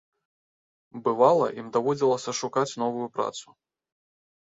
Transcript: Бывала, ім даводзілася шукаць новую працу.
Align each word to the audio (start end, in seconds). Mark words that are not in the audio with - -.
Бывала, 1.09 1.47
ім 1.61 1.69
даводзілася 1.77 2.37
шукаць 2.41 2.67
новую 2.87 3.07
працу. 3.19 3.47